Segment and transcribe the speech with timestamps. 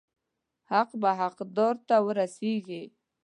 [0.71, 2.83] حق به حقدار ته ورسیږي.